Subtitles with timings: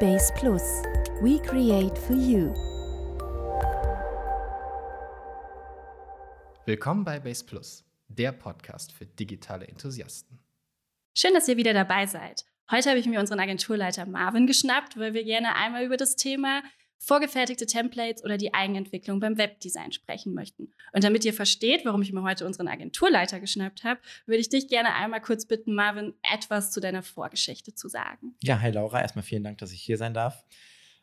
[0.00, 0.62] Base Plus.
[1.20, 2.54] We create for you.
[6.66, 10.38] Willkommen bei Base Plus, der Podcast für digitale Enthusiasten.
[11.16, 12.44] Schön, dass ihr wieder dabei seid.
[12.70, 16.62] Heute habe ich mir unseren Agenturleiter Marvin geschnappt, weil wir gerne einmal über das Thema
[16.98, 20.72] vorgefertigte Templates oder die Eigenentwicklung beim Webdesign sprechen möchten.
[20.92, 24.68] Und damit ihr versteht, warum ich mir heute unseren Agenturleiter geschnappt habe, würde ich dich
[24.68, 28.34] gerne einmal kurz bitten, Marvin, etwas zu deiner Vorgeschichte zu sagen.
[28.42, 30.44] Ja, hi Laura, erstmal vielen Dank, dass ich hier sein darf.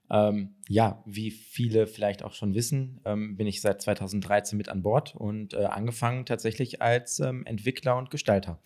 [0.10, 4.83] Ähm, ja, wie viele vielleicht auch schon wissen, ähm, bin ich seit 2013 mit an
[4.83, 8.61] Bord und äh, angefangen tatsächlich als ähm, Entwickler und Gestalter.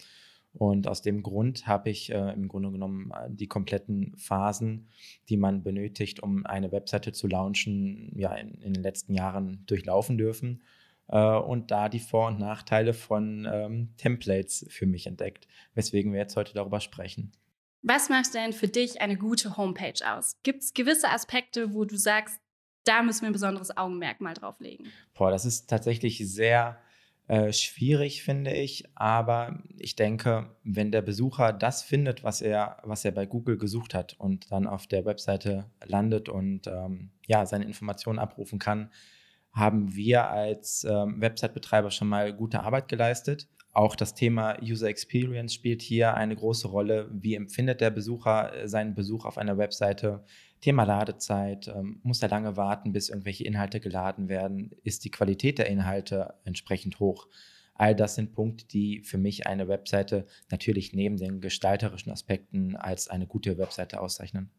[0.54, 4.90] Und aus dem Grund habe ich äh, im Grunde genommen äh, die kompletten Phasen,
[5.30, 10.18] die man benötigt, um eine Webseite zu launchen, ja, in, in den letzten Jahren durchlaufen
[10.18, 10.64] dürfen.
[11.08, 16.20] Äh, und da die Vor- und Nachteile von ähm, Templates für mich entdeckt, weswegen wir
[16.20, 17.32] jetzt heute darüber sprechen.
[17.82, 20.38] Was macht denn für dich eine gute Homepage aus?
[20.44, 22.40] Gibt es gewisse Aspekte, wo du sagst,
[22.84, 24.86] da müssen wir ein besonderes Augenmerk mal drauf legen?
[25.14, 26.80] Boah, das ist tatsächlich sehr
[27.30, 28.86] äh, schwierig, finde ich.
[28.96, 33.94] Aber ich denke, wenn der Besucher das findet, was er, was er bei Google gesucht
[33.94, 38.90] hat und dann auf der Webseite landet und ähm, ja, seine Informationen abrufen kann,
[39.52, 43.48] haben wir als ähm, Website-Betreiber schon mal gute Arbeit geleistet.
[43.74, 47.10] Auch das Thema User Experience spielt hier eine große Rolle.
[47.12, 50.24] Wie empfindet der Besucher äh, seinen Besuch auf einer Webseite?
[50.62, 51.68] Thema Ladezeit.
[51.68, 54.72] Ähm, muss er lange warten, bis irgendwelche Inhalte geladen werden?
[54.84, 57.28] Ist die Qualität der Inhalte entsprechend hoch?
[57.76, 63.08] All das sind Punkte, die für mich eine Webseite natürlich neben den gestalterischen Aspekten als
[63.08, 64.52] eine gute Webseite auszeichnen.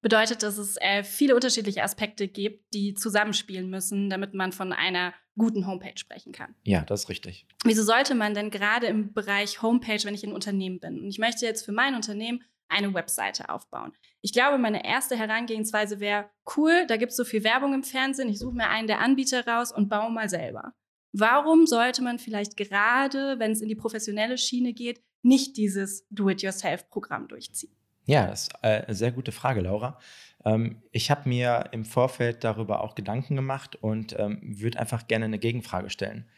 [0.00, 5.12] Bedeutet, dass es äh, viele unterschiedliche Aspekte gibt, die zusammenspielen müssen, damit man von einer
[5.36, 6.54] guten Homepage sprechen kann.
[6.62, 7.46] Ja, das ist richtig.
[7.64, 11.18] Wieso sollte man denn gerade im Bereich Homepage, wenn ich ein Unternehmen bin und ich
[11.18, 13.92] möchte jetzt für mein Unternehmen eine Webseite aufbauen?
[14.20, 18.28] Ich glaube, meine erste Herangehensweise wäre, cool, da gibt es so viel Werbung im Fernsehen,
[18.28, 20.72] ich suche mir einen der Anbieter raus und baue mal selber.
[21.12, 27.28] Warum sollte man vielleicht gerade, wenn es in die professionelle Schiene geht, nicht dieses Do-it-yourself-Programm
[27.28, 27.74] durchziehen?
[28.06, 29.98] Ja, das ist äh, eine sehr gute Frage, Laura.
[30.44, 35.26] Ähm, ich habe mir im Vorfeld darüber auch Gedanken gemacht und ähm, würde einfach gerne
[35.26, 36.28] eine Gegenfrage stellen.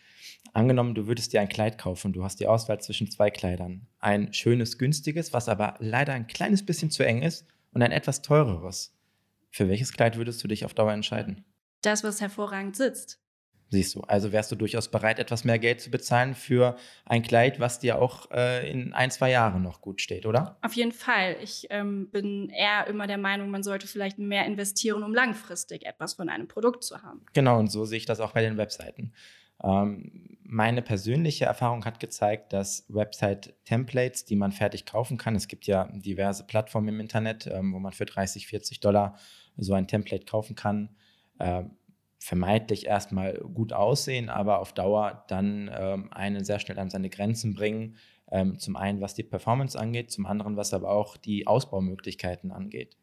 [0.52, 3.86] Angenommen, du würdest dir ein Kleid kaufen, du hast die Auswahl zwischen zwei Kleidern.
[3.98, 7.46] Ein schönes, günstiges, was aber leider ein kleines bisschen zu eng ist,
[7.76, 8.94] und ein etwas teureres.
[9.50, 11.44] Für welches Kleid würdest du dich auf Dauer entscheiden?
[11.82, 13.20] Das, was hervorragend sitzt.
[13.68, 17.58] Siehst du, also wärst du durchaus bereit, etwas mehr Geld zu bezahlen für ein Kleid,
[17.58, 20.56] was dir auch äh, in ein, zwei Jahren noch gut steht, oder?
[20.62, 21.36] Auf jeden Fall.
[21.42, 26.14] Ich ähm, bin eher immer der Meinung, man sollte vielleicht mehr investieren, um langfristig etwas
[26.14, 27.26] von einem Produkt zu haben.
[27.34, 29.12] Genau, und so sehe ich das auch bei den Webseiten.
[29.62, 35.66] Ähm, meine persönliche Erfahrung hat gezeigt, dass Website-Templates, die man fertig kaufen kann, es gibt
[35.66, 39.16] ja diverse Plattformen im Internet, ähm, wo man für 30, 40 Dollar
[39.56, 40.90] so ein Template kaufen kann,
[41.38, 41.64] äh,
[42.18, 47.54] vermeintlich erstmal gut aussehen, aber auf Dauer dann ähm, einen sehr schnell an seine Grenzen
[47.54, 47.96] bringen.
[48.58, 52.96] Zum einen, was die Performance angeht, zum anderen, was aber auch die Ausbaumöglichkeiten angeht.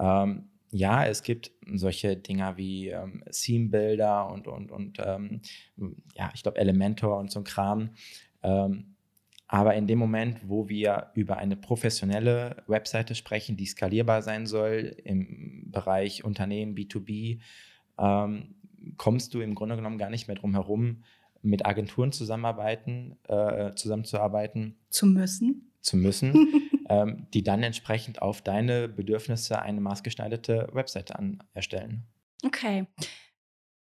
[0.00, 5.40] Ähm, ja, es gibt solche Dinger wie ähm, Theme-Builder und, und, und ähm,
[6.14, 7.90] ja, ich glaube Elementor und so ein Kram.
[8.42, 8.96] Ähm,
[9.48, 14.96] aber in dem Moment, wo wir über eine professionelle Webseite sprechen, die skalierbar sein soll
[15.04, 17.38] im Bereich Unternehmen B2B,
[17.98, 18.56] ähm,
[18.96, 21.04] kommst du im Grunde genommen gar nicht mehr drum herum,
[21.42, 24.76] mit Agenturen zusammenarbeiten, äh, zusammenzuarbeiten.
[24.90, 25.65] Zu müssen.
[25.86, 32.02] Zu müssen, ähm, die dann entsprechend auf deine Bedürfnisse eine maßgeschneiderte Webseite an erstellen.
[32.44, 32.86] Okay.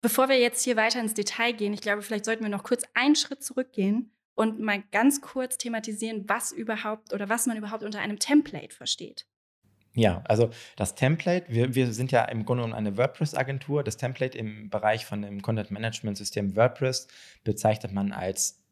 [0.01, 2.83] Bevor wir jetzt hier weiter ins Detail gehen, ich glaube, vielleicht sollten wir noch kurz
[2.95, 7.99] einen Schritt zurückgehen und mal ganz kurz thematisieren, was überhaupt oder was man überhaupt unter
[7.99, 9.27] einem Template versteht.
[9.93, 13.83] Ja, also das Template, wir, wir sind ja im Grunde genommen eine WordPress-Agentur.
[13.83, 17.07] Das Template im Bereich von dem Content-Management-System WordPress
[17.43, 18.63] bezeichnet man als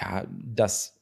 [0.00, 0.99] ja, das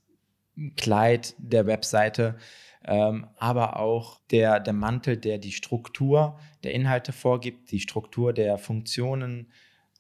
[0.77, 2.37] Kleid der Webseite,
[2.85, 8.59] ähm, aber auch der, der Mantel, der die Struktur der Inhalte vorgibt, die Struktur der
[8.59, 9.51] Funktionen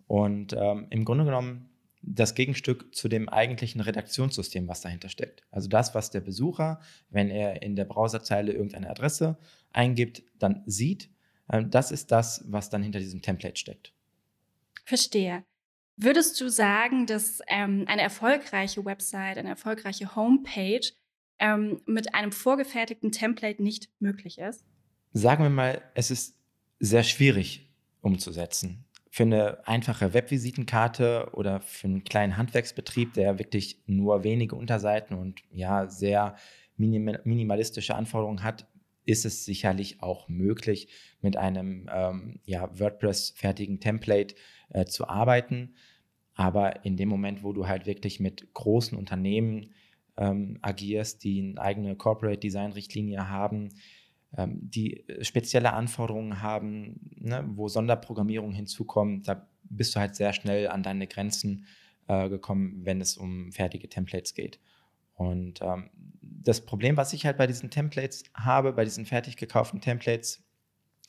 [0.06, 1.68] und ähm, im Grunde genommen
[2.02, 5.42] das Gegenstück zu dem eigentlichen Redaktionssystem, was dahinter steckt.
[5.50, 6.80] Also das, was der Besucher,
[7.10, 9.36] wenn er in der Browserzeile irgendeine Adresse
[9.72, 11.10] eingibt, dann sieht,
[11.48, 13.92] äh, das ist das, was dann hinter diesem Template steckt.
[14.84, 15.44] Verstehe.
[16.00, 20.86] Würdest du sagen, dass ähm, eine erfolgreiche Website, eine erfolgreiche Homepage
[21.38, 24.64] ähm, mit einem vorgefertigten Template nicht möglich ist?
[25.12, 26.36] Sagen wir mal, es ist
[26.78, 27.68] sehr schwierig
[28.00, 35.16] umzusetzen für eine einfache Webvisitenkarte oder für einen kleinen Handwerksbetrieb, der wirklich nur wenige Unterseiten
[35.16, 36.36] und ja, sehr
[36.76, 38.68] minimalistische Anforderungen hat,
[39.04, 40.88] ist es sicherlich auch möglich,
[41.20, 44.36] mit einem ähm, ja, WordPress-fertigen Template
[44.70, 45.74] äh, zu arbeiten.
[46.34, 49.70] Aber in dem Moment, wo du halt wirklich mit großen Unternehmen
[50.16, 53.70] ähm, agierst, die eine eigene Corporate Design Richtlinie haben,
[54.36, 60.68] ähm, die spezielle Anforderungen haben, ne, wo Sonderprogrammierung hinzukommt, da bist du halt sehr schnell
[60.68, 61.66] an deine Grenzen
[62.08, 64.60] äh, gekommen, wenn es um fertige Templates geht.
[65.14, 65.90] Und ähm,
[66.20, 70.44] das Problem, was ich halt bei diesen Templates habe, bei diesen fertig gekauften Templates,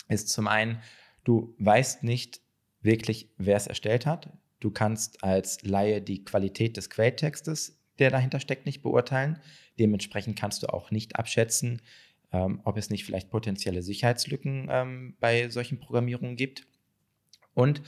[0.07, 0.79] ist zum einen,
[1.23, 2.41] du weißt nicht
[2.81, 4.29] wirklich, wer es erstellt hat.
[4.59, 9.39] Du kannst als Laie die Qualität des Quelltextes, der dahinter steckt, nicht beurteilen.
[9.77, 11.81] Dementsprechend kannst du auch nicht abschätzen,
[12.31, 16.65] ähm, ob es nicht vielleicht potenzielle Sicherheitslücken ähm, bei solchen Programmierungen gibt.
[17.53, 17.81] Und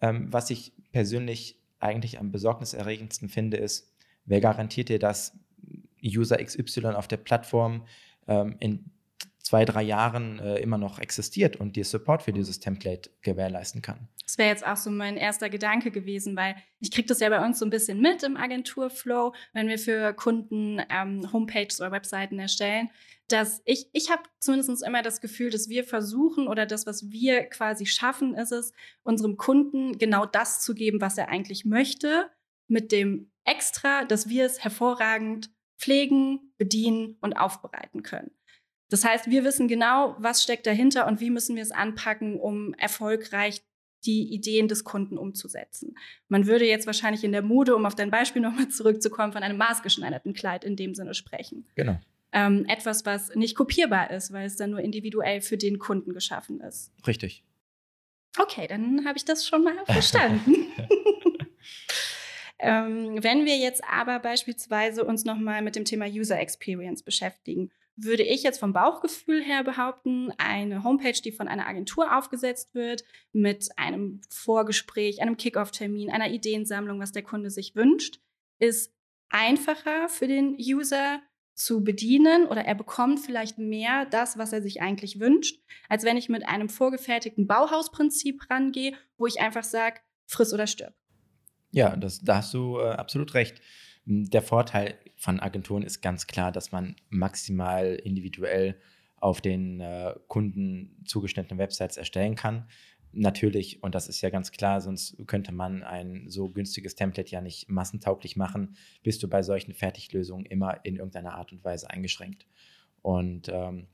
[0.00, 3.92] ähm, was ich persönlich eigentlich am besorgniserregendsten finde, ist,
[4.24, 5.32] wer garantiert dir, dass
[6.04, 7.86] User XY auf der Plattform
[8.26, 8.90] ähm, in
[9.42, 14.08] zwei, drei Jahren äh, immer noch existiert und dir Support für dieses Template gewährleisten kann.
[14.40, 17.58] Wäre jetzt auch so mein erster Gedanke gewesen, weil ich kriege das ja bei uns
[17.58, 22.88] so ein bisschen mit im Agenturflow, wenn wir für Kunden ähm, Homepages oder Webseiten erstellen,
[23.28, 27.44] dass ich, ich habe zumindest immer das Gefühl, dass wir versuchen oder das, was wir
[27.50, 28.72] quasi schaffen, ist es,
[29.02, 32.30] unserem Kunden genau das zu geben, was er eigentlich möchte,
[32.66, 38.30] mit dem Extra, dass wir es hervorragend pflegen, bedienen und aufbereiten können.
[38.88, 42.72] Das heißt, wir wissen genau, was steckt dahinter und wie müssen wir es anpacken, um
[42.72, 43.62] erfolgreich
[44.04, 45.96] die Ideen des Kunden umzusetzen.
[46.28, 49.58] Man würde jetzt wahrscheinlich in der Mode, um auf dein Beispiel nochmal zurückzukommen, von einem
[49.58, 51.66] maßgeschneiderten Kleid in dem Sinne sprechen.
[51.74, 51.98] Genau.
[52.32, 56.60] Ähm, etwas, was nicht kopierbar ist, weil es dann nur individuell für den Kunden geschaffen
[56.60, 56.92] ist.
[57.06, 57.44] Richtig.
[58.38, 60.54] Okay, dann habe ich das schon mal verstanden.
[62.60, 68.22] ähm, wenn wir jetzt aber beispielsweise uns nochmal mit dem Thema User Experience beschäftigen, würde
[68.22, 73.68] ich jetzt vom Bauchgefühl her behaupten, eine Homepage, die von einer Agentur aufgesetzt wird, mit
[73.76, 78.20] einem Vorgespräch, einem Kickoff-Termin, einer Ideensammlung, was der Kunde sich wünscht,
[78.58, 78.94] ist
[79.28, 81.20] einfacher für den User
[81.54, 86.16] zu bedienen oder er bekommt vielleicht mehr das, was er sich eigentlich wünscht, als wenn
[86.16, 90.94] ich mit einem vorgefertigten Bauhausprinzip rangehe, wo ich einfach sage, friss oder stirb.
[91.70, 93.60] Ja, das, da hast du äh, absolut recht.
[94.04, 98.76] Der Vorteil von Agenturen ist ganz klar, dass man maximal individuell
[99.16, 102.66] auf den äh, Kunden zugeschnittene Websites erstellen kann.
[103.12, 107.40] Natürlich, und das ist ja ganz klar, sonst könnte man ein so günstiges Template ja
[107.40, 112.46] nicht massentauglich machen, bist du bei solchen Fertiglösungen immer in irgendeiner Art und Weise eingeschränkt.
[113.02, 113.88] Und ähm,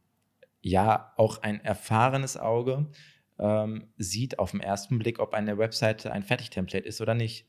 [0.60, 2.90] ja, auch ein erfahrenes Auge
[3.38, 7.48] ähm, sieht auf den ersten Blick, ob eine Webseite ein Fertigtemplate ist oder nicht.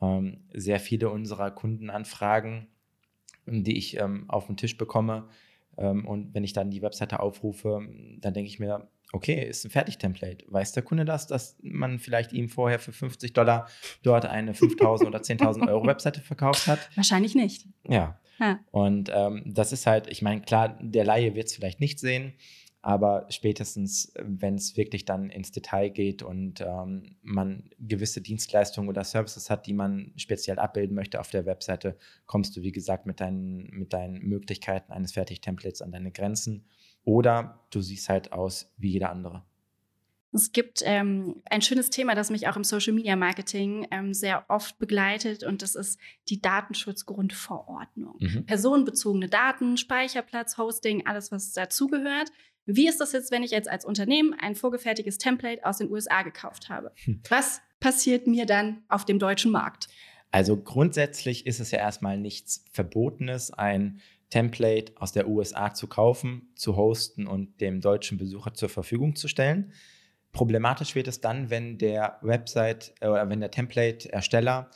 [0.00, 2.68] Ähm, sehr viele unserer Kundenanfragen,
[3.46, 5.28] die ich ähm, auf den Tisch bekomme,
[5.78, 7.86] ähm, und wenn ich dann die Webseite aufrufe,
[8.20, 10.44] dann denke ich mir, okay, ist ein Fertigtemplate.
[10.48, 13.68] Weiß der Kunde das, dass man vielleicht ihm vorher für 50 Dollar
[14.02, 16.78] dort eine 5000 oder 10.000 Euro Webseite verkauft hat?
[16.96, 17.66] Wahrscheinlich nicht.
[17.88, 18.18] Ja.
[18.38, 18.58] ja.
[18.70, 22.34] Und ähm, das ist halt, ich meine, klar, der Laie wird es vielleicht nicht sehen,
[22.86, 29.02] aber spätestens, wenn es wirklich dann ins Detail geht und ähm, man gewisse Dienstleistungen oder
[29.02, 33.18] Services hat, die man speziell abbilden möchte auf der Webseite, kommst du, wie gesagt, mit
[33.20, 36.64] deinen, mit deinen Möglichkeiten eines Fertigtemplates an deine Grenzen.
[37.02, 39.42] Oder du siehst halt aus wie jeder andere.
[40.36, 44.44] Es gibt ähm, ein schönes Thema, das mich auch im Social Media Marketing ähm, sehr
[44.48, 48.16] oft begleitet, und das ist die Datenschutzgrundverordnung.
[48.18, 48.46] Mhm.
[48.46, 52.30] Personenbezogene Daten, Speicherplatz, Hosting, alles, was dazugehört.
[52.66, 56.22] Wie ist das jetzt, wenn ich jetzt als Unternehmen ein vorgefertigtes Template aus den USA
[56.22, 56.92] gekauft habe?
[57.04, 57.22] Hm.
[57.28, 59.88] Was passiert mir dann auf dem deutschen Markt?
[60.32, 64.00] Also grundsätzlich ist es ja erstmal nichts Verbotenes, ein
[64.30, 69.28] Template aus der USA zu kaufen, zu hosten und dem deutschen Besucher zur Verfügung zu
[69.28, 69.72] stellen.
[70.36, 74.70] Problematisch wird es dann, wenn der Website äh, oder wenn der Template-Ersteller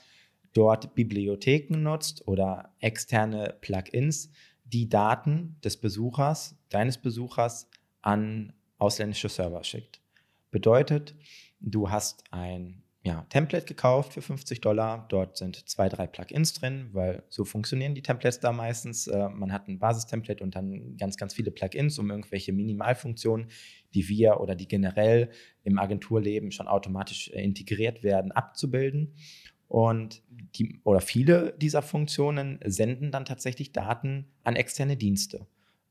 [0.55, 4.33] dort Bibliotheken nutzt oder externe Plugins,
[4.65, 7.69] die Daten des Besuchers, deines Besuchers
[8.01, 10.01] an ausländische Server schickt.
[10.51, 11.15] Bedeutet,
[11.61, 15.07] du hast ein ja, Template gekauft für 50 Dollar.
[15.09, 19.07] Dort sind zwei, drei Plugins drin, weil so funktionieren die Templates da meistens.
[19.07, 23.49] Äh, man hat ein Basistemplate und dann ganz, ganz viele Plugins, um irgendwelche Minimalfunktionen,
[23.95, 25.31] die wir oder die generell
[25.65, 29.15] im Agenturleben schon automatisch äh, integriert werden, abzubilden.
[29.67, 35.47] Und die, oder viele dieser Funktionen senden dann tatsächlich Daten an externe Dienste.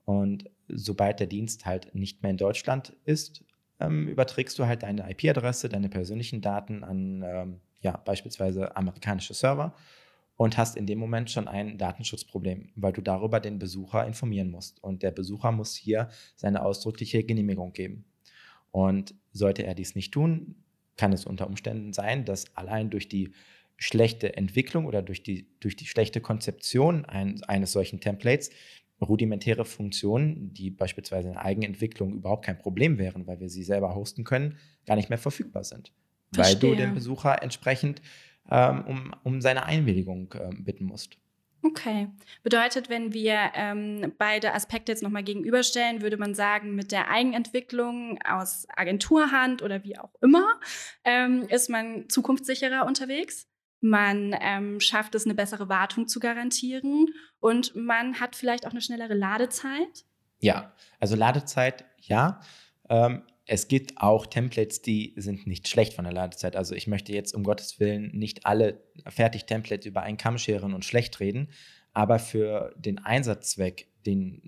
[0.06, 3.44] Und sobald der Dienst halt nicht mehr in Deutschland ist,
[3.80, 9.74] ähm, überträgst du halt deine IP-Adresse, deine persönlichen Daten an ähm, ja, beispielsweise amerikanische Server.
[10.36, 14.82] und hast in dem Moment schon ein Datenschutzproblem, weil du darüber den Besucher informieren musst.
[14.82, 18.06] Und der Besucher muss hier seine ausdrückliche Genehmigung geben.
[18.72, 20.64] Und sollte er dies nicht tun,
[20.96, 23.34] kann es unter Umständen sein, dass allein durch die
[23.76, 28.50] schlechte Entwicklung oder durch die, durch die schlechte Konzeption ein, eines solchen Templates
[29.02, 34.24] rudimentäre Funktionen, die beispielsweise in Eigenentwicklung überhaupt kein Problem wären, weil wir sie selber hosten
[34.24, 35.92] können, gar nicht mehr verfügbar sind.
[36.34, 36.72] Verstehe.
[36.72, 38.02] Weil du den Besucher entsprechend
[38.52, 41.18] ähm, um, um seine Einwilligung ähm, bitten musst.
[41.62, 42.08] Okay.
[42.42, 48.18] Bedeutet, wenn wir ähm, beide Aspekte jetzt nochmal gegenüberstellen, würde man sagen, mit der Eigenentwicklung
[48.24, 50.60] aus Agenturhand oder wie auch immer,
[51.04, 53.49] ähm, ist man zukunftssicherer unterwegs.
[53.82, 57.08] Man ähm, schafft es, eine bessere Wartung zu garantieren
[57.40, 60.06] und man hat vielleicht auch eine schnellere Ladezeit.
[60.40, 62.42] Ja, also Ladezeit, ja.
[62.90, 66.56] Ähm, es gibt auch Templates, die sind nicht schlecht von der Ladezeit.
[66.56, 70.86] Also ich möchte jetzt um Gottes Willen nicht alle Fertig-Templates über einen Kamm scheren und
[70.86, 71.50] schlecht reden,
[71.94, 74.40] aber für den Einsatzzweck, den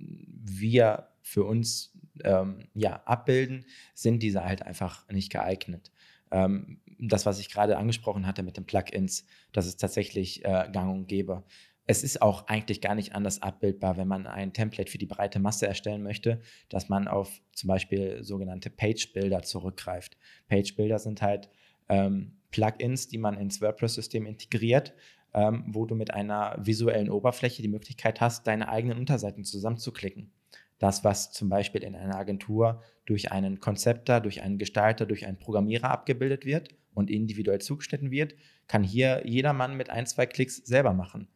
[0.44, 5.92] wir für uns ähm, ja, abbilden, sind diese halt einfach nicht geeignet.
[6.30, 10.92] Ähm, das, was ich gerade angesprochen hatte mit den Plugins, das ist tatsächlich äh, gang
[10.92, 11.44] und gäbe
[11.92, 15.40] es ist auch eigentlich gar nicht anders abbildbar, wenn man ein Template für die breite
[15.40, 16.40] Masse erstellen möchte,
[16.70, 20.18] dass man auf zum Beispiel sogenannte Page-Builder zurückgreift.
[20.48, 21.50] Page-Builder sind halt
[21.90, 24.94] ähm, Plugins, die man ins WordPress-System integriert,
[25.34, 30.32] ähm, wo du mit einer visuellen Oberfläche die Möglichkeit hast, deine eigenen Unterseiten zusammenzuklicken.
[30.78, 35.38] Das, was zum Beispiel in einer Agentur durch einen Konzepter, durch einen Gestalter, durch einen
[35.38, 38.36] Programmierer abgebildet wird und individuell zugeschnitten wird,
[38.68, 41.28] kann hier jedermann mit ein, zwei Klicks selber machen.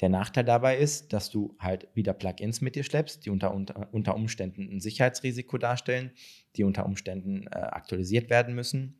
[0.00, 4.16] Der Nachteil dabei ist, dass du halt wieder Plugins mit dir schleppst, die unter, unter,
[4.16, 6.10] Umständen ein Sicherheitsrisiko darstellen,
[6.56, 8.98] die unter Umständen äh, aktualisiert werden müssen,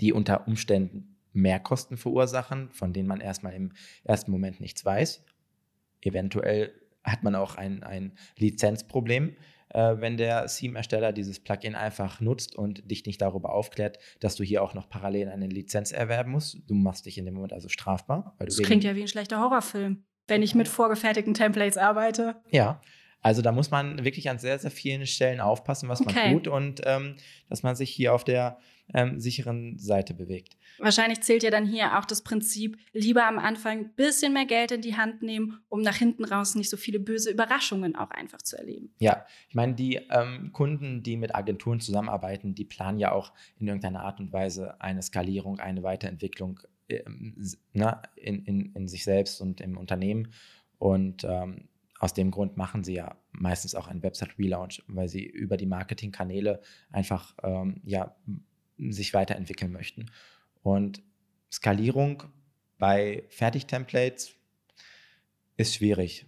[0.00, 3.72] die unter Umständen Mehrkosten verursachen, von denen man erstmal im
[4.04, 5.24] ersten Moment nichts weiß.
[6.02, 6.72] Eventuell
[7.02, 9.36] hat man auch ein, ein Lizenzproblem,
[9.72, 14.62] wenn der Theme-Ersteller dieses Plugin einfach nutzt und dich nicht darüber aufklärt, dass du hier
[14.62, 16.58] auch noch parallel eine Lizenz erwerben musst.
[16.66, 18.36] Du machst dich in dem Moment also strafbar.
[18.38, 22.36] das klingt ja wie ein schlechter Horrorfilm wenn ich mit vorgefertigten Templates arbeite.
[22.50, 22.80] Ja,
[23.26, 26.14] also da muss man wirklich an sehr, sehr vielen Stellen aufpassen, was okay.
[26.14, 27.16] man tut und ähm,
[27.48, 28.56] dass man sich hier auf der
[28.94, 30.56] ähm, sicheren Seite bewegt.
[30.78, 34.70] Wahrscheinlich zählt ja dann hier auch das Prinzip, lieber am Anfang ein bisschen mehr Geld
[34.70, 38.38] in die Hand nehmen, um nach hinten raus nicht so viele böse Überraschungen auch einfach
[38.42, 38.94] zu erleben.
[39.00, 43.66] Ja, ich meine, die ähm, Kunden, die mit Agenturen zusammenarbeiten, die planen ja auch in
[43.66, 47.34] irgendeiner Art und Weise eine Skalierung, eine Weiterentwicklung ähm,
[47.72, 50.28] na, in, in, in sich selbst und im Unternehmen.
[50.78, 51.66] Und ähm,
[51.98, 56.60] aus dem Grund machen sie ja meistens auch einen Website-Relaunch, weil sie über die Marketingkanäle
[56.90, 58.14] einfach ähm, ja,
[58.78, 60.10] sich weiterentwickeln möchten.
[60.62, 61.02] Und
[61.50, 62.24] Skalierung
[62.78, 64.34] bei Fertig-Templates
[65.56, 66.26] ist schwierig.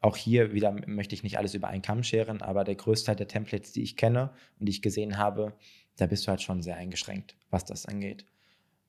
[0.00, 3.16] Auch hier wieder möchte ich nicht alles über einen Kamm scheren, aber der größte Teil
[3.16, 5.52] der Templates, die ich kenne und die ich gesehen habe,
[5.96, 8.24] da bist du halt schon sehr eingeschränkt, was das angeht.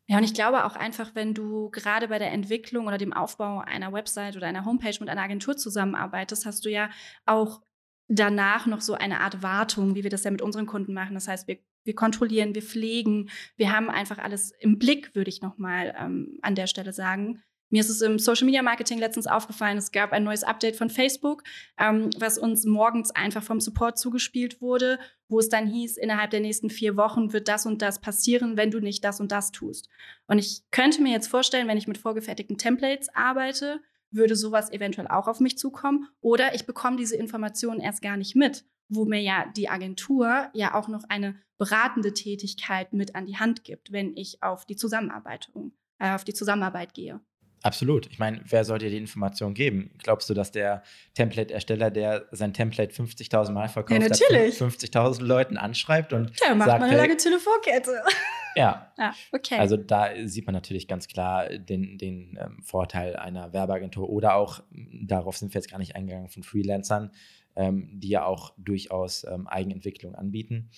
[0.08, 3.60] Ja, und ich glaube auch einfach, wenn du gerade bei der Entwicklung oder dem Aufbau
[3.60, 6.90] einer Website oder einer Homepage mit einer Agentur zusammenarbeitest, hast du ja
[7.26, 7.62] auch
[8.10, 11.14] danach noch so eine Art Wartung, wie wir das ja mit unseren Kunden machen.
[11.14, 15.42] Das heißt, wir, wir kontrollieren, wir pflegen, wir haben einfach alles im Blick, würde ich
[15.42, 17.42] nochmal ähm, an der Stelle sagen.
[17.74, 20.92] Mir ist es im Social Media Marketing letztens aufgefallen, es gab ein neues Update von
[20.92, 21.42] Facebook,
[21.80, 26.40] ähm, was uns morgens einfach vom Support zugespielt wurde, wo es dann hieß, innerhalb der
[26.40, 29.90] nächsten vier Wochen wird das und das passieren, wenn du nicht das und das tust.
[30.28, 35.08] Und ich könnte mir jetzt vorstellen, wenn ich mit vorgefertigten Templates arbeite, würde sowas eventuell
[35.08, 36.08] auch auf mich zukommen.
[36.22, 40.76] Oder ich bekomme diese Informationen erst gar nicht mit, wo mir ja die Agentur ja
[40.76, 45.52] auch noch eine beratende Tätigkeit mit an die Hand gibt, wenn ich auf die Zusammenarbeit,
[45.98, 47.20] äh, auf die Zusammenarbeit gehe.
[47.64, 48.08] Absolut.
[48.12, 49.92] Ich meine, wer soll dir die Information geben?
[50.04, 56.12] Glaubst du, dass der Template-Ersteller, der sein Template 50.000 Mal verkauft, ja, 50.000 Leuten anschreibt
[56.12, 58.04] und Tja, macht sagt, mal eine lange Telefonkette.
[58.56, 58.94] Ja.
[59.00, 59.58] ja, okay.
[59.58, 64.62] Also da sieht man natürlich ganz klar den, den ähm, Vorteil einer Werbeagentur oder auch,
[64.70, 67.10] darauf sind wir jetzt gar nicht eingegangen, von Freelancern,
[67.56, 70.70] ähm, die ja auch durchaus ähm, Eigenentwicklung anbieten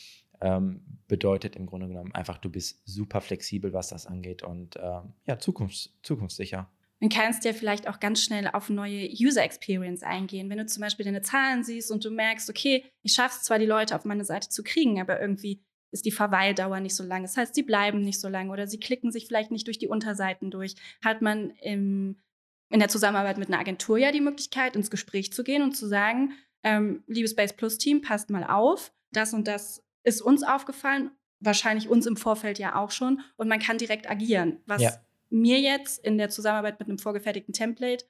[0.41, 5.13] ähm, bedeutet im Grunde genommen einfach, du bist super flexibel, was das angeht und ähm,
[5.25, 6.69] ja, zukunfts zukunftssicher.
[7.01, 10.49] Und kannst ja vielleicht auch ganz schnell auf neue User Experience eingehen.
[10.49, 13.59] Wenn du zum Beispiel deine Zahlen siehst und du merkst, okay, ich schaffe es zwar,
[13.59, 15.61] die Leute auf meine Seite zu kriegen, aber irgendwie
[15.91, 17.23] ist die Verweildauer nicht so lang.
[17.23, 19.87] Das heißt, sie bleiben nicht so lange oder sie klicken sich vielleicht nicht durch die
[19.87, 20.75] Unterseiten durch.
[21.03, 22.21] Hat man im,
[22.69, 25.87] in der Zusammenarbeit mit einer Agentur ja die Möglichkeit, ins Gespräch zu gehen und zu
[25.87, 26.33] sagen,
[26.63, 31.89] ähm, liebes Space Plus Team, passt mal auf, das und das ist uns aufgefallen, wahrscheinlich
[31.89, 33.21] uns im Vorfeld ja auch schon.
[33.37, 34.93] Und man kann direkt agieren, was ja.
[35.29, 38.05] Mir jetzt in der Zusammenarbeit mit einem vorgefertigten Template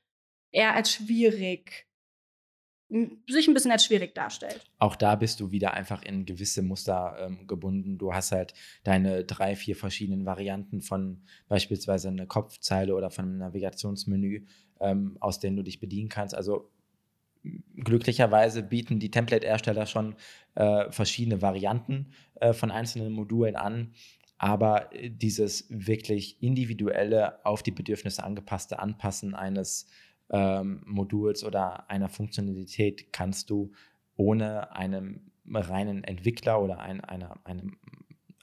[0.51, 1.87] eher als schwierig
[3.27, 4.61] sich ein bisschen als schwierig darstellt.
[4.77, 7.97] Auch da bist du wieder einfach in gewisse Muster ähm, gebunden.
[7.97, 8.53] Du hast halt
[8.83, 14.45] deine drei, vier verschiedenen Varianten von beispielsweise einer Kopfzeile oder von einem Navigationsmenü,
[14.79, 16.35] ähm, aus denen du dich bedienen kannst.
[16.35, 16.69] Also
[17.75, 20.15] glücklicherweise bieten die Template-Hersteller schon
[20.55, 23.93] äh, verschiedene Varianten äh, von einzelnen Modulen an.
[24.37, 29.87] Aber dieses wirklich individuelle, auf die Bedürfnisse angepasste Anpassen eines
[30.29, 33.71] ähm, Moduls oder einer Funktionalität kannst du
[34.17, 37.77] ohne einen reinen Entwickler oder ein, einer, einem,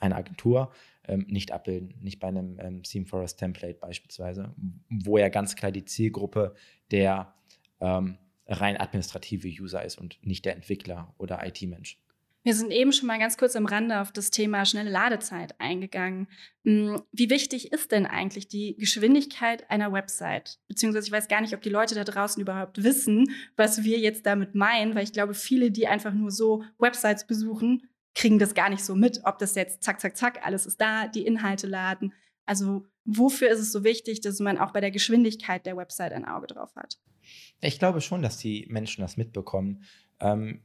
[0.01, 0.73] eine Agentur
[1.07, 1.95] ähm, nicht abbilden.
[2.01, 4.55] Nicht bei einem ähm, Theme Forest Template beispielsweise,
[4.89, 6.55] wo ja ganz klar die Zielgruppe
[6.91, 7.35] der
[7.81, 12.02] ähm, rein administrative User ist und nicht der Entwickler oder IT-Mensch.
[12.45, 16.27] Wir sind eben schon mal ganz kurz am Rande auf das Thema schnelle Ladezeit eingegangen.
[16.65, 20.59] Hm, wie wichtig ist denn eigentlich die Geschwindigkeit einer Website?
[20.67, 24.27] Beziehungsweise ich weiß gar nicht, ob die Leute da draußen überhaupt wissen, was wir jetzt
[24.27, 28.71] damit meinen, weil ich glaube, viele, die einfach nur so Websites besuchen, kriegen das gar
[28.71, 32.13] nicht so mit, ob das jetzt zack, zack, zack, alles ist da, die Inhalte laden.
[32.45, 36.25] Also wofür ist es so wichtig, dass man auch bei der Geschwindigkeit der Website ein
[36.25, 36.99] Auge drauf hat?
[37.61, 39.85] Ich glaube schon, dass die Menschen das mitbekommen.
[40.19, 40.65] Ähm,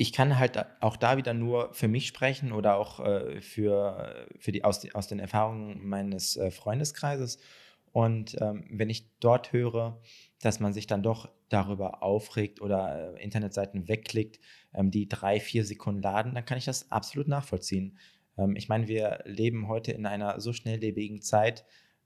[0.00, 4.52] ich kann halt auch da wieder nur für mich sprechen oder auch äh, für, für
[4.52, 7.38] die, aus, aus den Erfahrungen meines äh, Freundeskreises.
[7.90, 10.00] Und ähm, wenn ich dort höre,
[10.40, 14.38] dass man sich dann doch darüber aufregt oder äh, Internetseiten wegklickt,
[14.72, 17.98] ähm, die drei, vier Sekunden laden, dann kann ich das absolut nachvollziehen.
[18.36, 21.64] Ähm, ich meine, wir leben heute in einer so schnelllebigen Zeit.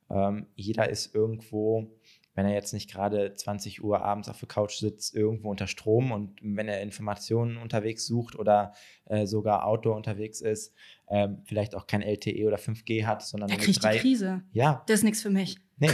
[0.09, 1.91] Ähm, jeder ist irgendwo
[2.35, 6.13] wenn er jetzt nicht gerade 20 Uhr abends auf der Couch sitzt, irgendwo unter Strom
[6.13, 8.73] und wenn er Informationen unterwegs sucht oder
[9.07, 10.75] äh, sogar Outdoor unterwegs ist,
[11.09, 14.43] äh, vielleicht auch kein LTE oder 5G hat, sondern er kriegt drei, die Krise.
[14.53, 14.83] Ja.
[14.87, 15.59] Das ist nichts für mich.
[15.79, 15.91] Nee.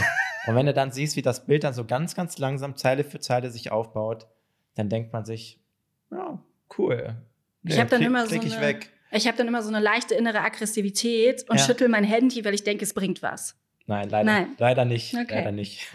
[0.47, 3.19] Und wenn du dann siehst, wie das Bild dann so ganz, ganz langsam Zeile für
[3.19, 4.27] Zeile sich aufbaut,
[4.75, 5.59] dann denkt man sich,
[6.11, 6.41] ja,
[6.77, 7.17] cool.
[7.63, 8.89] Nee, ich habe dann immer so eine, weg.
[9.11, 11.65] Ich habe dann immer so eine leichte innere Aggressivität und ja.
[11.65, 13.58] schüttel mein Handy, weil ich denke, es bringt was.
[13.89, 14.55] Nein, leider, Nein.
[14.57, 15.13] leider nicht.
[15.15, 15.35] Okay.
[15.35, 15.87] Leider nicht.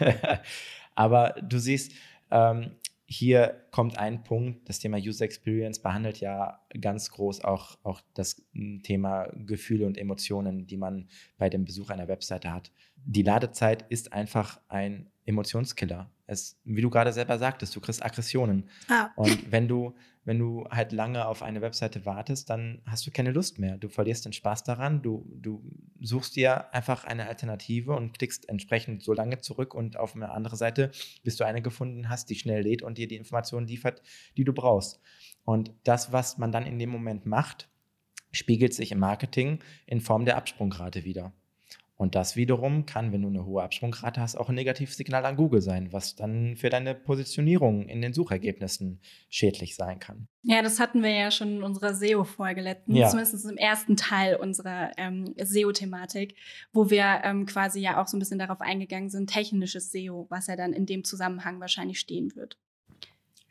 [0.95, 1.93] Aber du siehst,
[2.29, 2.71] ähm,
[3.07, 8.43] hier kommt ein Punkt, das Thema User Experience behandelt ja ganz groß auch, auch das
[8.53, 12.71] hm, Thema Gefühle und Emotionen, die man bei dem Besuch einer Webseite hat.
[13.05, 16.09] Die Ladezeit ist einfach ein Emotionskiller.
[16.27, 18.69] Es, wie du gerade selber sagtest, du kriegst Aggressionen.
[18.89, 19.11] Ah.
[19.15, 23.31] Und wenn du wenn du halt lange auf eine Webseite wartest, dann hast du keine
[23.31, 23.77] Lust mehr.
[23.77, 25.03] Du verlierst den Spaß daran.
[25.03, 25.63] Du, du
[26.01, 30.55] suchst dir einfach eine Alternative und klickst entsprechend so lange zurück und auf eine andere
[30.55, 30.91] Seite,
[31.23, 34.01] bis du eine gefunden hast, die schnell lädt und dir die Informationen liefert,
[34.35, 34.99] die du brauchst.
[35.43, 37.69] Und das, was man dann in dem Moment macht,
[38.31, 41.33] spiegelt sich im Marketing in Form der Absprungrate wieder.
[41.97, 45.61] Und das wiederum kann, wenn du eine hohe Absprungrate hast, auch ein Negativsignal an Google
[45.61, 50.27] sein, was dann für deine Positionierung in den Suchergebnissen schädlich sein kann.
[50.41, 53.07] Ja, das hatten wir ja schon in unserer SEO-Folge letztens, ja.
[53.07, 56.35] zumindest im ersten Teil unserer ähm, SEO-Thematik,
[56.73, 60.47] wo wir ähm, quasi ja auch so ein bisschen darauf eingegangen sind, technisches SEO, was
[60.47, 62.57] ja dann in dem Zusammenhang wahrscheinlich stehen wird.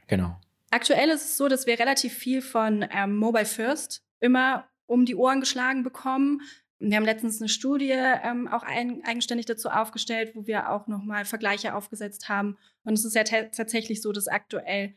[0.07, 0.37] Genau.
[0.71, 5.15] Aktuell ist es so, dass wir relativ viel von ähm, Mobile First immer um die
[5.15, 6.43] Ohren geschlagen bekommen
[6.91, 11.25] wir haben letztens eine Studie ähm, auch ein, eigenständig dazu aufgestellt, wo wir auch nochmal
[11.25, 12.57] Vergleiche aufgesetzt haben.
[12.85, 14.95] Und es ist ja tatsächlich so, dass aktuell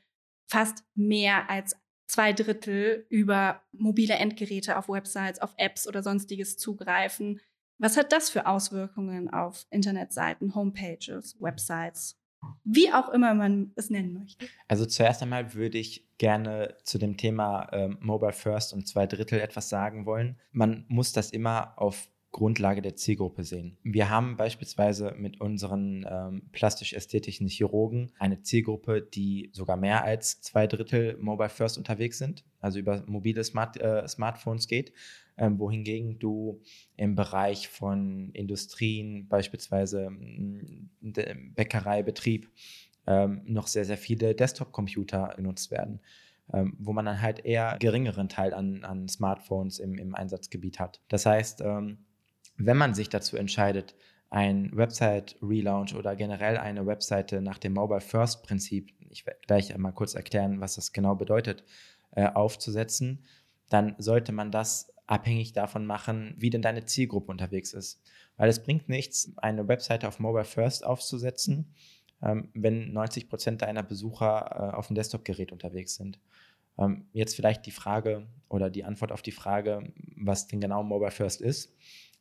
[0.48, 1.76] fast mehr als
[2.08, 7.40] zwei Drittel über mobile Endgeräte auf Websites, auf Apps oder sonstiges zugreifen.
[7.78, 12.17] Was hat das für Auswirkungen auf Internetseiten, Homepages, Websites?
[12.64, 14.48] Wie auch immer man es nennen möchte.
[14.68, 19.40] Also zuerst einmal würde ich gerne zu dem Thema ähm, Mobile First und zwei Drittel
[19.40, 20.40] etwas sagen wollen.
[20.52, 23.78] Man muss das immer auf Grundlage der Zielgruppe sehen.
[23.84, 30.68] Wir haben beispielsweise mit unseren ähm, plastisch-ästhetischen Chirurgen eine Zielgruppe, die sogar mehr als zwei
[30.68, 34.94] Drittel Mobile First unterwegs sind, also über mobile Smart, äh, Smartphones geht
[35.38, 36.62] ähm, wohingegen du
[36.96, 40.90] im Bereich von Industrien, beispielsweise mm,
[41.56, 42.50] Bäckereibetrieb,
[43.06, 46.02] ähm, noch sehr, sehr viele Desktop-Computer genutzt werden,
[46.52, 51.02] ähm, wo man dann halt eher geringeren Teil an, an Smartphones im, im Einsatzgebiet hat.
[51.08, 52.00] Das heißt, ähm,
[52.58, 53.96] wenn man sich dazu entscheidet,
[54.30, 60.16] ein Website-Relaunch oder generell eine Webseite nach dem Mobile First-Prinzip, ich werde gleich einmal kurz
[60.16, 61.64] erklären, was das genau bedeutet,
[62.12, 63.24] äh, aufzusetzen,
[63.70, 68.02] dann sollte man das abhängig davon machen, wie denn deine Zielgruppe unterwegs ist.
[68.36, 71.74] Weil es bringt nichts, eine Webseite auf Mobile First aufzusetzen,
[72.22, 76.20] ähm, wenn 90 Prozent deiner Besucher äh, auf dem Desktop-Gerät unterwegs sind.
[76.78, 81.12] Ähm, jetzt vielleicht die Frage oder die Antwort auf die Frage, was denn genau Mobile
[81.12, 81.76] First ist.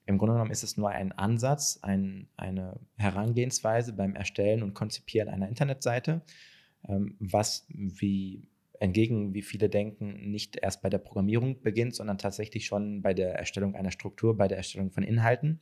[0.07, 5.29] Im Grunde genommen ist es nur ein Ansatz, ein, eine Herangehensweise beim Erstellen und Konzipieren
[5.29, 6.23] einer Internetseite,
[6.88, 12.66] ähm, was wie entgegen, wie viele denken, nicht erst bei der Programmierung beginnt, sondern tatsächlich
[12.66, 15.61] schon bei der Erstellung einer Struktur, bei der Erstellung von Inhalten.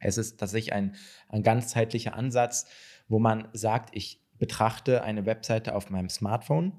[0.00, 0.96] Es ist tatsächlich ein,
[1.28, 2.66] ein ganzheitlicher Ansatz,
[3.08, 6.72] wo man sagt, ich betrachte eine Webseite auf meinem Smartphone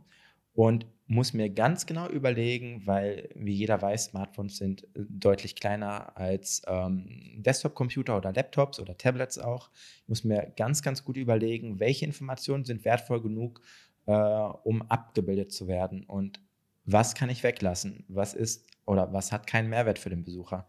[0.54, 6.16] und muss mir ganz genau überlegen, weil, wie jeder weiß, Smartphones sind äh, deutlich kleiner
[6.16, 9.72] als ähm, Desktop-Computer oder Laptops oder Tablets auch.
[10.04, 13.60] Ich muss mir ganz, ganz gut überlegen, welche Informationen sind wertvoll genug,
[14.06, 16.42] äh, um abgebildet zu werden und
[16.86, 20.68] was kann ich weglassen, was ist oder was hat keinen Mehrwert für den Besucher.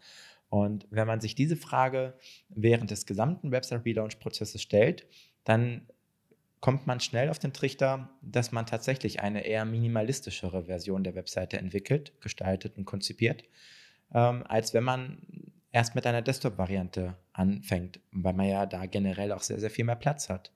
[0.49, 2.15] Und wenn man sich diese Frage
[2.49, 5.07] während des gesamten Website-Relaunch-Prozesses stellt,
[5.45, 5.87] dann
[6.61, 11.59] kommt man schnell auf den Trichter, dass man tatsächlich eine eher minimalistischere Version der Webseite
[11.59, 13.45] entwickelt, gestaltet und konzipiert,
[14.13, 15.23] ähm, als wenn man
[15.73, 19.97] erst mit einer Desktop-Variante anfängt, weil man ja da generell auch sehr, sehr viel mehr
[19.97, 20.53] Platz hat.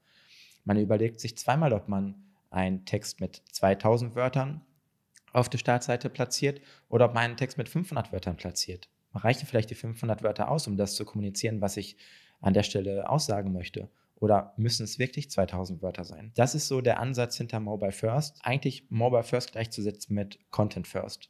[0.65, 2.15] Man überlegt sich zweimal, ob man
[2.51, 4.63] einen Text mit 2000 Wörtern
[5.33, 8.89] auf der Startseite platziert oder ob man einen Text mit 500 Wörtern platziert.
[9.15, 11.97] Reichen vielleicht die 500 Wörter aus, um das zu kommunizieren, was ich
[12.41, 13.89] an der Stelle aussagen möchte?
[14.25, 16.33] Oder müssen es wirklich 2000 Wörter sein?
[16.35, 18.39] Das ist so der Ansatz hinter Mobile First.
[18.43, 21.29] Eigentlich Mobile First gleichzusetzen mit Content First.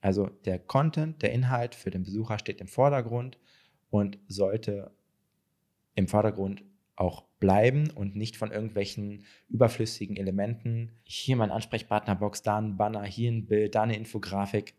[0.00, 3.36] Also der Content, der Inhalt für den Besucher steht im Vordergrund
[3.90, 4.92] und sollte
[5.96, 6.62] im Vordergrund
[6.94, 10.92] auch bleiben und nicht von irgendwelchen überflüssigen Elementen.
[11.02, 14.74] Hier mein Ansprechpartnerbox, da ein Banner, hier ein Bild, da eine Infografik.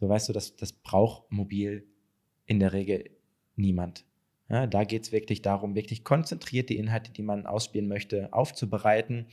[0.00, 1.88] So weißt du, das, das braucht mobil
[2.44, 3.08] in der Regel
[3.54, 4.04] niemand.
[4.48, 9.26] Ja, da geht es wirklich darum, wirklich konzentriert die Inhalte, die man ausspielen möchte, aufzubereiten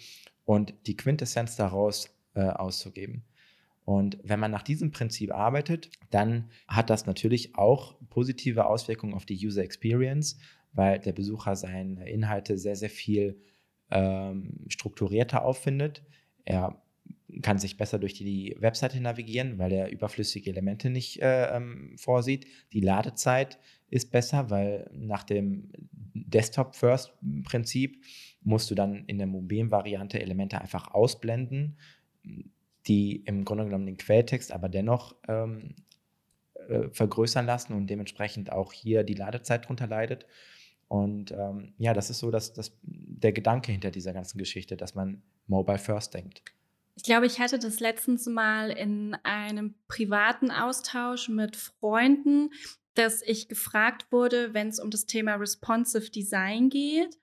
[0.45, 3.23] und die Quintessenz daraus äh, auszugeben.
[3.85, 9.25] Und wenn man nach diesem Prinzip arbeitet, dann hat das natürlich auch positive Auswirkungen auf
[9.25, 10.39] die User Experience,
[10.71, 13.41] weil der Besucher seine Inhalte sehr, sehr viel
[13.91, 16.03] ähm, strukturierter auffindet.
[16.45, 16.82] Er
[17.41, 22.47] kann sich besser durch die Webseite navigieren, weil er überflüssige Elemente nicht äh, ähm, vorsieht.
[22.73, 25.71] Die Ladezeit ist besser, weil nach dem
[26.13, 28.03] Desktop-First-Prinzip
[28.41, 31.77] musst du dann in der mobilen Variante Elemente einfach ausblenden,
[32.87, 35.75] die im Grunde genommen den Quelltext aber dennoch ähm,
[36.67, 40.25] äh, vergrößern lassen und dementsprechend auch hier die Ladezeit drunter leidet.
[40.87, 44.95] Und ähm, ja, das ist so dass, dass der Gedanke hinter dieser ganzen Geschichte, dass
[44.95, 46.43] man Mobile First denkt.
[46.95, 52.51] Ich glaube, ich hatte das letztens mal in einem privaten Austausch mit Freunden,
[52.93, 57.17] dass ich gefragt wurde, wenn es um das Thema Responsive Design geht,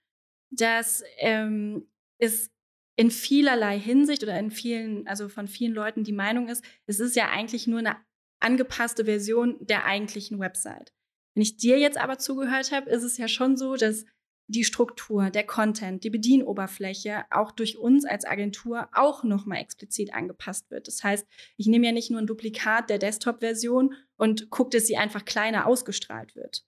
[0.51, 2.51] dass ähm, es
[2.97, 7.17] in vielerlei Hinsicht oder in vielen, also von vielen Leuten die Meinung ist, es ist
[7.17, 7.97] ja eigentlich nur eine
[8.41, 10.93] angepasste Version der eigentlichen Website.
[11.35, 14.05] Wenn ich dir jetzt aber zugehört habe, ist es ja schon so, dass
[14.51, 20.71] die Struktur, der Content, die Bedienoberfläche auch durch uns als Agentur auch nochmal explizit angepasst
[20.71, 20.87] wird.
[20.89, 24.97] Das heißt, ich nehme ja nicht nur ein Duplikat der Desktop-Version und gucke, dass sie
[24.97, 26.65] einfach kleiner ausgestrahlt wird.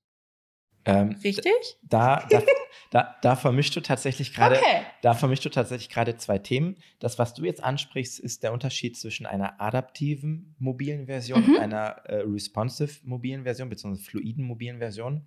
[0.85, 1.53] Ähm, Richtig?
[1.83, 2.43] Da, da,
[2.91, 4.83] da, da vermischst du tatsächlich gerade, Okay.
[5.03, 6.77] da vermischst du tatsächlich gerade zwei Themen.
[6.99, 11.51] Das, was du jetzt ansprichst, ist der Unterschied zwischen einer adaptiven mobilen Version Mhm.
[11.55, 15.27] und einer äh, responsive mobilen Version, beziehungsweise fluiden mobilen Version.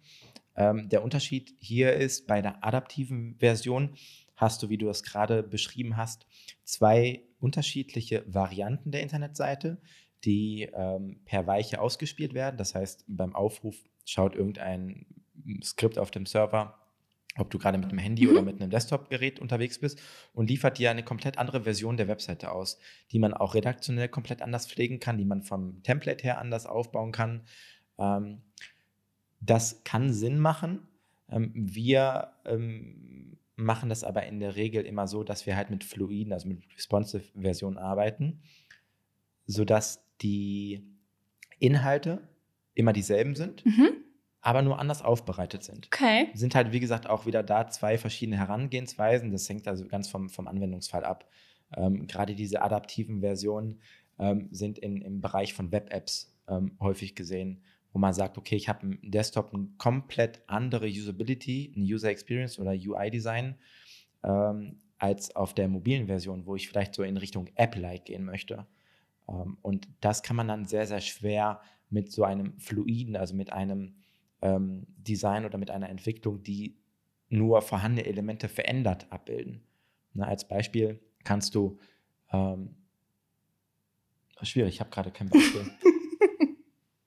[0.55, 3.95] Ähm, der Unterschied hier ist, bei der adaptiven Version
[4.35, 6.25] hast du, wie du es gerade beschrieben hast,
[6.63, 9.81] zwei unterschiedliche Varianten der Internetseite,
[10.23, 12.57] die ähm, per Weiche ausgespielt werden.
[12.57, 15.05] Das heißt, beim Aufruf schaut irgendein
[15.63, 16.79] Skript auf dem Server,
[17.37, 18.31] ob du gerade mit einem Handy Mhm.
[18.31, 20.01] oder mit einem Desktop-Gerät unterwegs bist
[20.33, 22.79] und liefert dir eine komplett andere Version der Webseite aus,
[23.11, 27.11] die man auch redaktionell komplett anders pflegen kann, die man vom Template her anders aufbauen
[27.11, 27.43] kann.
[27.99, 28.41] Ähm,
[29.45, 30.87] das kann Sinn machen.
[31.29, 35.83] Ähm, wir ähm, machen das aber in der Regel immer so, dass wir halt mit
[35.83, 38.41] fluiden, also mit responsive Versionen arbeiten,
[39.45, 40.83] sodass die
[41.59, 42.27] Inhalte
[42.73, 43.89] immer dieselben sind, Mhm.
[44.41, 45.87] aber nur anders aufbereitet sind.
[45.87, 46.27] Okay.
[46.33, 49.31] Sind halt, wie gesagt, auch wieder da zwei verschiedene Herangehensweisen.
[49.31, 51.29] Das hängt also ganz vom, vom Anwendungsfall ab.
[51.75, 53.79] Ähm, gerade diese adaptiven Versionen
[54.19, 57.63] ähm, sind in, im Bereich von Web-Apps ähm, häufig gesehen,
[57.95, 62.59] wo man sagt, okay, ich habe im Desktop eine komplett andere Usability, eine User Experience
[62.59, 63.55] oder UI-Design
[64.21, 68.67] ähm, als auf der mobilen Version, wo ich vielleicht so in Richtung App-like gehen möchte.
[69.29, 73.53] Ähm, und das kann man dann sehr, sehr schwer mit so einem fluiden, also mit
[73.53, 73.95] einem
[74.41, 76.75] ähm, Design oder mit einer Entwicklung, die
[77.29, 79.63] nur vorhandene Elemente verändert, abbilden.
[80.13, 81.79] Na, als Beispiel kannst du,
[82.33, 82.75] ähm,
[84.41, 85.71] schwierig, ich habe gerade kein Beispiel.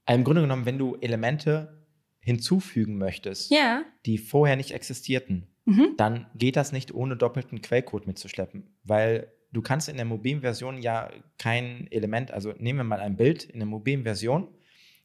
[0.09, 1.85] Also Im Grunde genommen, wenn du Elemente
[2.21, 3.83] hinzufügen möchtest, Ja.
[4.07, 5.95] die vorher nicht existierten, Mhm.
[5.99, 10.81] dann geht das nicht ohne doppelten Quellcode mitzuschleppen, weil du kannst in der mobilen Version
[10.81, 14.49] ja kein Element, also nehmen wir mal ein Bild in der mobilen Version,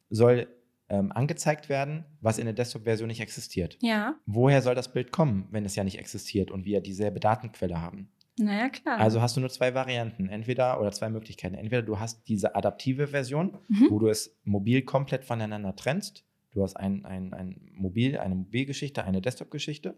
[0.10, 0.48] soll
[0.90, 3.78] ähm, angezeigt werden, was in der Desktop-Version nicht existiert.
[3.82, 4.16] Ja.
[4.26, 8.10] Woher soll das Bild kommen, wenn es ja nicht existiert und wir dieselbe Datenquelle haben?
[8.38, 8.98] Naja, klar.
[9.00, 11.56] Also hast du nur zwei Varianten, entweder oder zwei Möglichkeiten.
[11.56, 13.88] Entweder du hast diese adaptive Version, Mhm.
[13.90, 16.26] wo du es mobil komplett voneinander trennst.
[16.52, 19.96] Du hast ein, ein, ein Mobil, eine Mobilgeschichte, eine Desktop-Geschichte.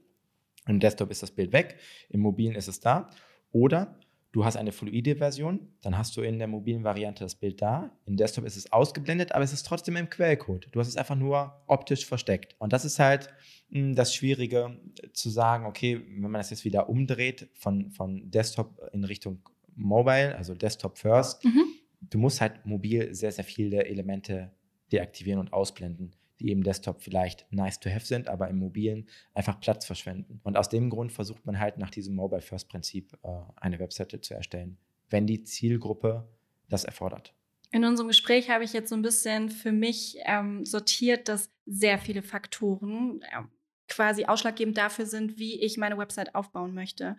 [0.67, 1.77] Im Desktop ist das Bild weg,
[2.09, 3.09] im mobilen ist es da.
[3.51, 3.95] Oder
[4.35, 7.89] du hast eine fluide Version, dann hast du in der mobilen Variante das Bild da.
[8.05, 10.67] Im Desktop ist es ausgeblendet, aber es ist trotzdem im Quellcode.
[10.73, 12.53] Du hast es einfach nur optisch versteckt.
[12.59, 13.29] Und das ist halt
[13.69, 14.77] mh, das Schwierige
[15.13, 19.39] zu sagen, okay, wenn man das jetzt wieder umdreht von, von Desktop in Richtung
[19.73, 21.63] Mobile, also Desktop First, Mhm.
[22.01, 24.51] du musst halt mobil sehr, sehr viele Elemente
[24.91, 29.59] deaktivieren und ausblenden, die im Desktop vielleicht nice to have sind, aber im mobilen einfach
[29.59, 30.39] Platz verschwenden.
[30.43, 34.21] Und aus dem Grund versucht man halt nach diesem Mobile First Prinzip äh, eine Webseite
[34.21, 34.77] zu erstellen,
[35.09, 36.27] wenn die Zielgruppe
[36.69, 37.33] das erfordert.
[37.71, 41.97] In unserem Gespräch habe ich jetzt so ein bisschen für mich ähm, sortiert, dass sehr
[41.97, 43.49] viele Faktoren ähm,
[43.87, 47.17] quasi ausschlaggebend dafür sind, wie ich meine Website aufbauen möchte.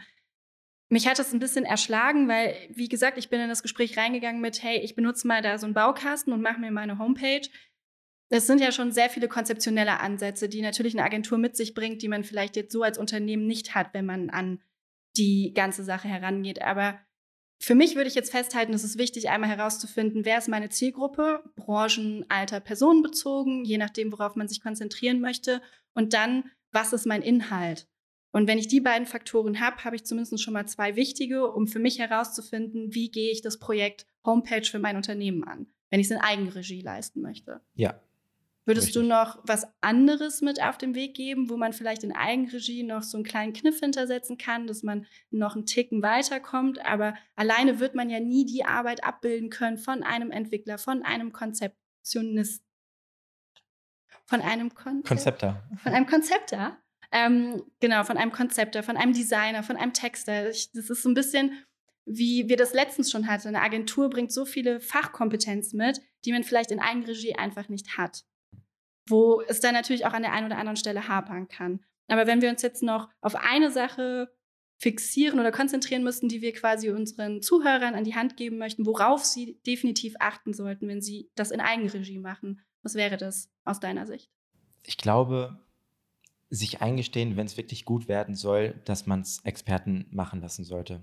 [0.88, 4.40] Mich hat das ein bisschen erschlagen, weil, wie gesagt, ich bin in das Gespräch reingegangen
[4.40, 7.48] mit, hey, ich benutze mal da so einen Baukasten und mache mir meine Homepage.
[8.28, 12.02] Das sind ja schon sehr viele konzeptionelle Ansätze, die natürlich eine Agentur mit sich bringt,
[12.02, 14.60] die man vielleicht jetzt so als Unternehmen nicht hat, wenn man an
[15.16, 16.60] die ganze Sache herangeht.
[16.60, 16.98] Aber
[17.58, 21.42] für mich würde ich jetzt festhalten, es ist wichtig, einmal herauszufinden, wer ist meine Zielgruppe,
[21.54, 25.62] Branchen, Alter, personenbezogen, je nachdem, worauf man sich konzentrieren möchte.
[25.94, 27.88] Und dann, was ist mein Inhalt?
[28.32, 31.66] Und wenn ich die beiden Faktoren habe, habe ich zumindest schon mal zwei wichtige, um
[31.66, 36.08] für mich herauszufinden, wie gehe ich das Projekt Homepage für mein Unternehmen an, wenn ich
[36.08, 37.62] es in Eigenregie leisten möchte.
[37.74, 37.98] Ja,
[38.66, 39.10] Würdest du Richtig.
[39.10, 43.16] noch was anderes mit auf den Weg geben, wo man vielleicht in Eigenregie noch so
[43.16, 46.84] einen kleinen Kniff hintersetzen kann, dass man noch einen Ticken weiterkommt?
[46.84, 51.32] Aber alleine wird man ja nie die Arbeit abbilden können von einem Entwickler, von einem
[51.32, 52.64] Konzeptionist,
[54.24, 55.62] von einem Konzept, Konzepter.
[55.78, 56.76] von einem Konzepter.
[57.12, 60.50] Ähm, genau, von einem Konzepter, von einem Designer, von einem Texter.
[60.50, 61.52] Ich, das ist so ein bisschen,
[62.04, 63.46] wie wir das letztens schon hatten.
[63.46, 68.24] Eine Agentur bringt so viele Fachkompetenzen mit, die man vielleicht in Eigenregie einfach nicht hat.
[69.08, 71.80] Wo es dann natürlich auch an der einen oder anderen Stelle hapern kann.
[72.08, 74.32] Aber wenn wir uns jetzt noch auf eine Sache
[74.78, 79.24] fixieren oder konzentrieren müssten, die wir quasi unseren Zuhörern an die Hand geben möchten, worauf
[79.24, 84.06] sie definitiv achten sollten, wenn sie das in Eigenregie machen, was wäre das aus deiner
[84.06, 84.30] Sicht?
[84.82, 85.58] Ich glaube,
[86.50, 91.02] sich eingestehen, wenn es wirklich gut werden soll, dass man es Experten machen lassen sollte.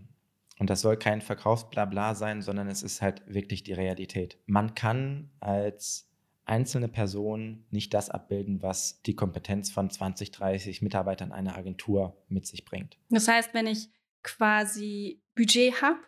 [0.59, 4.37] Und das soll kein Verkaufsblabla sein, sondern es ist halt wirklich die Realität.
[4.45, 6.12] Man kann als
[6.45, 12.45] einzelne Person nicht das abbilden, was die Kompetenz von 20, 30 Mitarbeitern einer Agentur mit
[12.45, 12.97] sich bringt.
[13.09, 13.89] Das heißt, wenn ich
[14.23, 15.99] quasi Budget habe,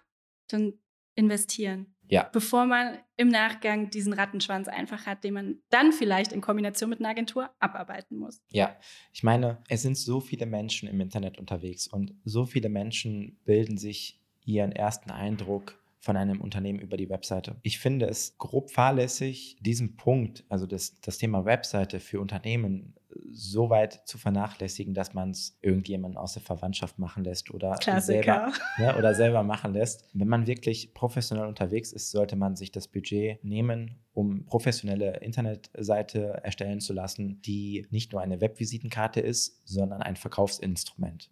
[0.48, 0.74] dann
[1.16, 1.96] investieren.
[2.08, 6.90] Ja, Bevor man im Nachgang diesen Rattenschwanz einfach hat, den man dann vielleicht in Kombination
[6.90, 8.44] mit einer Agentur abarbeiten muss.
[8.50, 8.76] Ja,
[9.12, 13.78] ich meine, es sind so viele Menschen im Internet unterwegs und so viele Menschen bilden
[13.78, 17.56] sich ihren ersten Eindruck von einem Unternehmen über die Webseite.
[17.64, 22.94] Ich finde es grob fahrlässig, diesen Punkt, also das, das Thema Webseite für Unternehmen
[23.32, 28.54] so weit zu vernachlässigen, dass man es irgendjemanden aus der Verwandtschaft machen lässt oder selber,
[28.78, 30.08] ne, oder selber machen lässt.
[30.14, 36.40] Wenn man wirklich professionell unterwegs ist, sollte man sich das Budget nehmen, um professionelle Internetseite
[36.44, 41.32] erstellen zu lassen, die nicht nur eine Webvisitenkarte ist, sondern ein Verkaufsinstrument.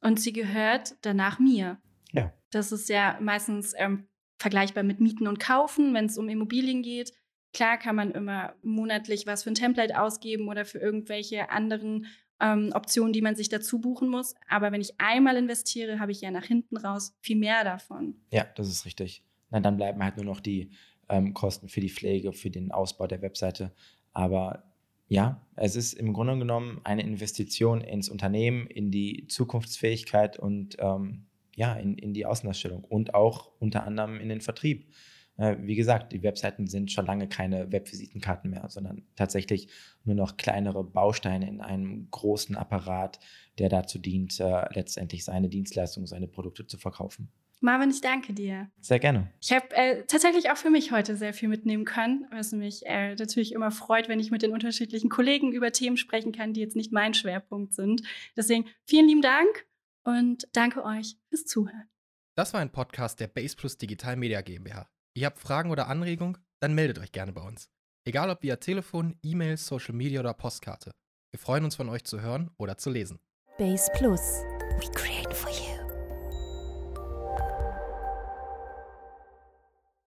[0.00, 1.76] Und sie gehört danach mir.
[2.12, 2.32] Ja.
[2.52, 4.06] Das ist ja meistens ähm,
[4.38, 7.12] vergleichbar mit Mieten und Kaufen, wenn es um Immobilien geht.
[7.52, 12.06] Klar kann man immer monatlich was für ein Template ausgeben oder für irgendwelche anderen
[12.40, 14.34] ähm, Optionen, die man sich dazu buchen muss.
[14.48, 18.16] Aber wenn ich einmal investiere, habe ich ja nach hinten raus viel mehr davon.
[18.30, 19.22] Ja, das ist richtig.
[19.50, 20.70] Na, dann bleiben halt nur noch die
[21.08, 23.72] ähm, Kosten für die Pflege, für den Ausbau der Webseite.
[24.12, 24.64] Aber
[25.06, 31.26] ja, es ist im Grunde genommen eine Investition ins Unternehmen, in die Zukunftsfähigkeit und ähm,
[31.56, 34.92] ja, in, in die Außendarstellung und auch unter anderem in den Vertrieb.
[35.36, 39.68] Äh, wie gesagt, die Webseiten sind schon lange keine Webvisitenkarten mehr, sondern tatsächlich
[40.04, 43.18] nur noch kleinere Bausteine in einem großen Apparat,
[43.58, 47.30] der dazu dient, äh, letztendlich seine Dienstleistungen, seine Produkte zu verkaufen.
[47.60, 48.68] Marvin, ich danke dir.
[48.80, 49.30] Sehr gerne.
[49.40, 53.14] Ich habe äh, tatsächlich auch für mich heute sehr viel mitnehmen können, was mich äh,
[53.14, 56.76] natürlich immer freut, wenn ich mit den unterschiedlichen Kollegen über Themen sprechen kann, die jetzt
[56.76, 58.02] nicht mein Schwerpunkt sind.
[58.36, 59.66] Deswegen vielen lieben Dank
[60.04, 61.88] und danke euch fürs Zuhören.
[62.36, 64.88] Das war ein Podcast der Base Plus Digital Media GmbH.
[65.16, 66.38] Ihr habt Fragen oder Anregungen?
[66.60, 67.70] Dann meldet euch gerne bei uns.
[68.06, 70.90] Egal ob via Telefon, E-Mail, Social Media oder Postkarte.
[71.30, 73.18] Wir freuen uns von euch zu hören oder zu lesen.
[73.58, 74.20] Base Plus.
[74.78, 75.73] We create for you.